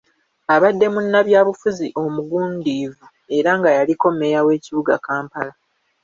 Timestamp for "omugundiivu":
2.03-3.05